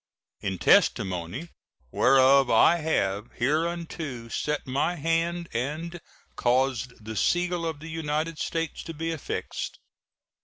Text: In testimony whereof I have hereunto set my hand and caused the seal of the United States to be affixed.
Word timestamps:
In 0.39 0.57
testimony 0.57 1.49
whereof 1.91 2.49
I 2.49 2.77
have 2.77 3.29
hereunto 3.35 4.29
set 4.29 4.65
my 4.65 4.95
hand 4.95 5.47
and 5.53 5.99
caused 6.35 7.05
the 7.05 7.15
seal 7.15 7.67
of 7.67 7.79
the 7.79 7.87
United 7.89 8.39
States 8.39 8.81
to 8.85 8.95
be 8.95 9.11
affixed. 9.11 9.77